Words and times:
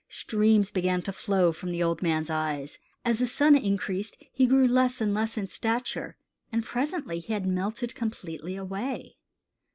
Streams 0.09 0.71
began 0.71 1.03
to 1.03 1.13
flow 1.13 1.51
from 1.51 1.69
the 1.69 1.83
old 1.83 2.01
man's 2.01 2.31
eyes. 2.31 2.79
As 3.05 3.19
the 3.19 3.27
sun 3.27 3.55
increased 3.55 4.17
he 4.33 4.47
grew 4.47 4.67
less 4.67 4.99
and 4.99 5.13
less 5.13 5.37
in 5.37 5.45
stature, 5.45 6.17
and 6.51 6.63
presently 6.65 7.19
he 7.19 7.33
had 7.33 7.45
melted 7.45 7.93
completely 7.93 8.55
away. 8.55 9.17